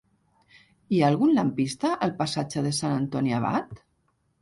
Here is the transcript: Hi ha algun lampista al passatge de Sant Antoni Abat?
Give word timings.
Hi 0.93 1.01
ha 1.01 1.09
algun 1.13 1.35
lampista 1.35 1.93
al 2.07 2.17
passatge 2.25 2.67
de 2.71 2.75
Sant 2.81 2.99
Antoni 3.05 3.41
Abat? 3.45 3.83